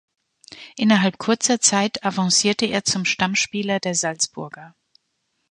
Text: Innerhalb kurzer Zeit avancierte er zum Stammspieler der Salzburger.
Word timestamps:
Innerhalb 0.77 1.19
kurzer 1.19 1.59
Zeit 1.61 2.03
avancierte 2.03 2.65
er 2.65 2.83
zum 2.83 3.05
Stammspieler 3.05 3.79
der 3.79 3.93
Salzburger. 3.93 4.73